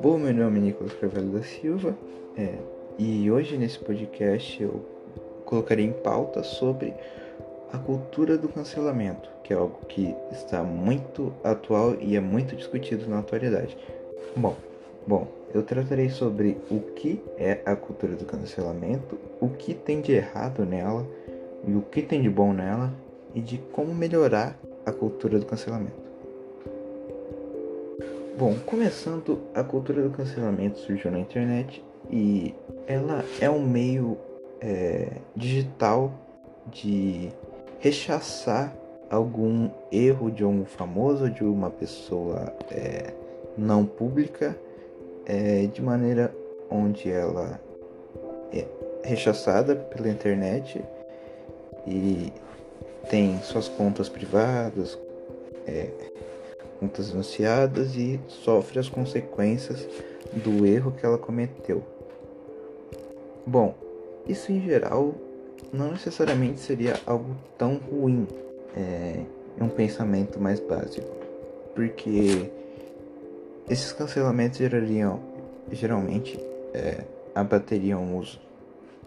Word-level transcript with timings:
Bom, 0.00 0.18
meu 0.18 0.32
nome 0.32 0.58
é 0.58 0.62
Nicolas 0.62 0.92
Carvalho 0.94 1.28
da 1.30 1.42
Silva 1.42 1.96
é, 2.36 2.54
e 2.98 3.30
hoje 3.30 3.56
nesse 3.56 3.78
podcast 3.80 4.62
eu 4.62 4.84
colocarei 5.44 5.86
em 5.86 5.92
pauta 5.92 6.44
sobre 6.44 6.94
a 7.72 7.78
cultura 7.78 8.38
do 8.38 8.48
cancelamento, 8.48 9.28
que 9.42 9.52
é 9.52 9.56
algo 9.56 9.80
que 9.86 10.14
está 10.30 10.62
muito 10.62 11.32
atual 11.42 11.96
e 12.00 12.14
é 12.14 12.20
muito 12.20 12.54
discutido 12.54 13.08
na 13.08 13.18
atualidade. 13.18 13.76
Bom, 14.36 14.54
bom, 15.06 15.26
eu 15.52 15.64
tratarei 15.64 16.10
sobre 16.10 16.58
o 16.70 16.78
que 16.94 17.20
é 17.36 17.60
a 17.64 17.74
cultura 17.74 18.14
do 18.14 18.24
cancelamento, 18.24 19.18
o 19.40 19.48
que 19.48 19.74
tem 19.74 20.00
de 20.00 20.12
errado 20.12 20.64
nela 20.64 21.04
e 21.66 21.72
o 21.74 21.82
que 21.82 22.02
tem 22.02 22.22
de 22.22 22.30
bom 22.30 22.52
nela 22.52 22.92
e 23.34 23.40
de 23.40 23.58
como 23.58 23.94
melhorar 23.94 24.58
a 24.84 24.92
cultura 24.92 25.38
do 25.38 25.46
cancelamento. 25.46 26.02
Bom, 28.38 28.56
começando, 28.66 29.38
a 29.54 29.62
cultura 29.62 30.02
do 30.02 30.10
cancelamento 30.10 30.78
surgiu 30.78 31.10
na 31.10 31.18
internet 31.18 31.84
e 32.10 32.54
ela 32.86 33.24
é 33.40 33.48
um 33.48 33.62
meio 33.62 34.16
é, 34.60 35.18
digital 35.36 36.12
de 36.70 37.30
rechaçar 37.78 38.74
algum 39.10 39.70
erro 39.90 40.30
de 40.30 40.44
um 40.44 40.64
famoso, 40.64 41.28
de 41.28 41.44
uma 41.44 41.70
pessoa 41.70 42.52
é, 42.70 43.12
não 43.56 43.84
pública, 43.84 44.56
é, 45.26 45.66
de 45.66 45.82
maneira 45.82 46.34
onde 46.70 47.10
ela 47.10 47.60
é 48.52 48.66
rechaçada 49.04 49.76
pela 49.76 50.08
internet 50.08 50.82
e 51.86 52.32
tem 53.08 53.40
suas 53.42 53.68
contas 53.68 54.08
privadas, 54.08 54.98
é, 55.66 55.90
contas 56.80 57.10
anunciadas 57.10 57.94
e 57.96 58.20
sofre 58.28 58.78
as 58.78 58.88
consequências 58.88 59.86
do 60.32 60.66
erro 60.66 60.92
que 60.92 61.04
ela 61.04 61.18
cometeu. 61.18 61.82
Bom, 63.46 63.74
isso 64.26 64.52
em 64.52 64.60
geral 64.60 65.14
não 65.72 65.92
necessariamente 65.92 66.60
seria 66.60 66.94
algo 67.06 67.36
tão 67.56 67.76
ruim 67.76 68.26
é, 68.76 69.22
um 69.60 69.68
pensamento 69.68 70.40
mais 70.40 70.60
básico, 70.60 71.08
porque 71.74 72.50
esses 73.68 73.92
cancelamentos 73.92 74.58
gerariam 74.58 75.20
geralmente 75.70 76.38
é, 76.74 77.04
abateriam 77.34 78.18
os 78.18 78.40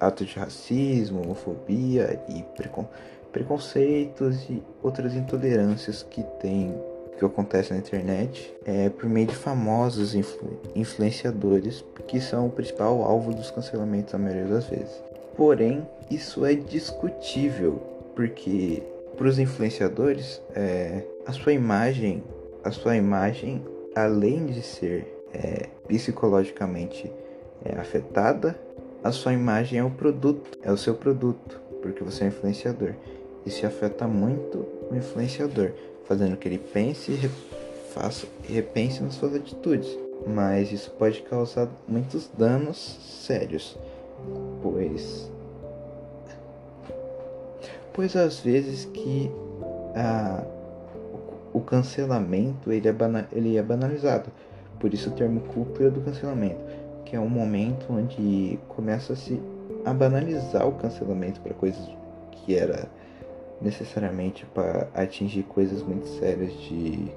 atos 0.00 0.28
de 0.28 0.38
racismo, 0.38 1.22
homofobia 1.22 2.20
e 2.28 2.42
precon 2.56 2.86
preconceitos 3.32 4.48
e 4.48 4.62
outras 4.82 5.14
intolerâncias 5.14 6.02
que 6.02 6.22
tem 6.40 6.74
que 7.18 7.24
acontece 7.24 7.72
na 7.72 7.78
internet 7.78 8.54
é 8.64 8.88
por 8.88 9.08
meio 9.08 9.26
de 9.26 9.34
famosos 9.34 10.14
influ 10.14 10.58
influenciadores 10.74 11.84
que 12.06 12.20
são 12.20 12.46
o 12.46 12.50
principal 12.50 13.02
alvo 13.02 13.34
dos 13.34 13.50
cancelamentos 13.50 14.14
a 14.14 14.18
maioria 14.18 14.46
das 14.46 14.66
vezes. 14.66 15.02
Porém, 15.36 15.86
isso 16.10 16.46
é 16.46 16.54
discutível 16.54 17.82
porque 18.14 18.82
para 19.16 19.26
os 19.26 19.38
influenciadores 19.38 20.40
é, 20.54 21.02
a 21.26 21.32
sua 21.32 21.52
imagem, 21.52 22.22
a 22.62 22.70
sua 22.70 22.96
imagem, 22.96 23.64
além 23.94 24.46
de 24.46 24.62
ser 24.62 25.22
é, 25.34 25.68
psicologicamente 25.86 27.12
é, 27.64 27.78
afetada, 27.78 28.58
a 29.02 29.12
sua 29.12 29.32
imagem 29.32 29.78
é 29.78 29.84
o 29.84 29.90
produto, 29.90 30.58
é 30.62 30.72
o 30.72 30.76
seu 30.76 30.94
produto, 30.94 31.60
porque 31.82 32.02
você 32.02 32.24
é 32.24 32.26
influenciador. 32.28 32.94
Isso 33.46 33.64
afeta 33.64 34.06
muito 34.06 34.66
o 34.90 34.94
influenciador, 34.94 35.72
fazendo 36.04 36.36
que 36.36 36.48
ele 36.48 36.58
pense 36.58 37.12
e 37.12 37.28
faça, 37.94 38.26
repense 38.42 39.02
nas 39.02 39.14
suas 39.14 39.34
atitudes. 39.34 39.98
Mas 40.26 40.72
isso 40.72 40.90
pode 40.92 41.22
causar 41.22 41.68
muitos 41.86 42.28
danos 42.36 42.76
sérios, 42.76 43.78
pois 44.62 45.30
pois 47.98 48.14
às 48.14 48.38
vezes 48.38 48.84
que 48.84 49.28
a, 49.96 50.44
o 51.52 51.60
cancelamento 51.60 52.70
ele 52.70 52.88
é, 52.88 52.94
ele 53.32 53.56
é 53.56 53.62
banalizado. 53.62 54.30
Por 54.78 54.94
isso 54.94 55.10
o 55.10 55.12
termo 55.14 55.40
cultura 55.40 55.90
do 55.90 56.00
cancelamento, 56.00 56.60
que 57.08 57.16
é 57.16 57.20
um 57.20 57.28
momento 57.28 57.86
onde 57.90 58.58
começa-se 58.68 59.40
a 59.84 59.94
banalizar 59.94 60.68
o 60.68 60.72
cancelamento 60.72 61.40
para 61.40 61.54
coisas 61.54 61.88
que 62.30 62.54
era 62.54 62.88
necessariamente 63.62 64.44
para 64.46 64.88
atingir 64.94 65.42
coisas 65.44 65.82
muito 65.82 66.06
sérias 66.06 66.52
de 66.52 67.10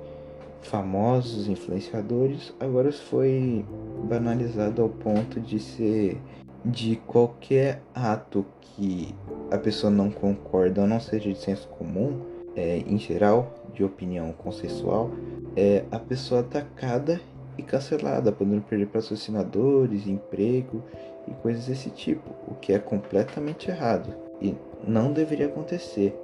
famosos 0.62 1.48
influenciadores, 1.48 2.54
agora 2.60 2.92
foi 2.92 3.66
banalizado 4.04 4.82
ao 4.82 4.90
ponto 4.90 5.40
de 5.40 5.60
ser 5.60 6.18
de 6.64 6.96
qualquer 6.96 7.82
ato 7.94 8.46
que 8.62 9.14
a 9.50 9.58
pessoa 9.58 9.92
não 9.92 10.10
concorda 10.10 10.82
ou 10.82 10.88
não 10.88 11.00
seja 11.00 11.32
de 11.32 11.38
senso 11.38 11.68
comum, 11.68 12.22
é, 12.56 12.78
em 12.78 12.98
geral, 12.98 13.54
de 13.74 13.84
opinião 13.84 14.32
consensual, 14.32 15.12
é 15.56 15.84
a 15.92 16.00
pessoa 16.00 16.42
atacada 16.42 17.20
e 17.58 17.64
cancelada, 17.64 18.32
podendo 18.32 18.62
perder 18.62 18.88
patrocinadores, 18.88 20.08
emprego 20.08 20.84
e 21.28 21.32
coisas 21.32 21.66
desse 21.66 21.90
tipo, 21.90 22.30
o 22.48 22.56
que 22.56 22.74
é 22.74 22.80
completamente 22.80 23.70
errado 23.70 24.14
e 24.42 24.56
não 24.86 25.12
deveria 25.12 25.48
acontecer. 25.48 26.18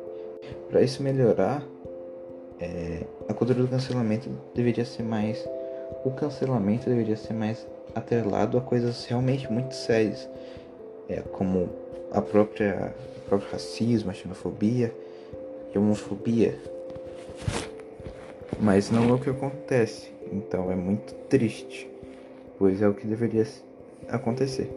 Para 0.70 0.82
isso 0.82 1.04
melhorar, 1.04 1.64
é, 2.60 3.06
a 3.28 3.34
cultura 3.34 3.62
do 3.62 3.68
cancelamento 3.68 4.30
deveria 4.56 4.86
ser 4.86 5.04
mais. 5.04 5.48
O 6.04 6.12
cancelamento 6.12 6.90
deveria 6.90 7.16
ser 7.16 7.34
mais 7.34 7.68
atrelado 7.94 8.58
a 8.58 8.62
coisas 8.62 9.06
realmente 9.06 9.52
muito 9.52 9.74
sérias, 9.74 10.28
é, 11.08 11.22
como 11.22 11.70
a 12.12 12.22
própria 12.22 12.94
o 13.18 13.30
próprio 13.30 13.52
racismo, 13.52 14.10
a 14.10 14.14
xenofobia 14.14 14.94
e 15.74 15.78
homofobia. 15.78 16.58
Mas 18.60 18.90
não 18.90 19.10
é 19.10 19.14
o 19.14 19.20
que 19.20 19.30
acontece, 19.30 20.10
então 20.32 20.72
é 20.72 20.76
muito 20.76 21.14
triste, 21.30 21.90
pois 22.58 22.82
é 22.82 22.88
o 22.88 22.94
que 22.94 23.08
deveria 23.08 23.46
acontecer. 24.10 24.70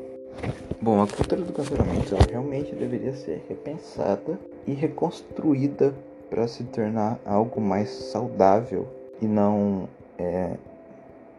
Bom, 0.80 1.02
a 1.02 1.06
cultura 1.06 1.42
do 1.42 1.52
cancelamento 1.52 2.14
realmente 2.30 2.74
deveria 2.74 3.12
ser 3.12 3.44
repensada 3.48 4.38
e 4.66 4.72
reconstruída 4.72 5.94
para 6.30 6.46
se 6.46 6.64
tornar 6.64 7.18
algo 7.24 7.60
mais 7.60 7.90
saudável 7.90 8.86
e 9.20 9.26
não 9.26 9.88
é, 10.16 10.56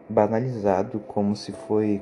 banalizado 0.08 1.00
como 1.00 1.34
se 1.34 1.50
foi, 1.50 2.00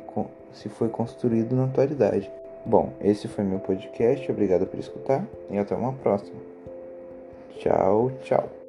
se 0.53 0.69
foi 0.69 0.89
construído 0.89 1.55
na 1.55 1.65
atualidade. 1.65 2.31
Bom, 2.67 2.93
esse 3.01 3.27
foi 3.29 3.45
meu 3.45 3.59
podcast, 3.59 4.31
obrigado 4.31 4.67
por 4.67 4.79
escutar 4.79 5.25
e 5.49 5.57
até 5.57 5.75
uma 5.75 5.93
próxima. 5.95 6.39
Tchau, 7.59 8.11
tchau. 8.23 8.60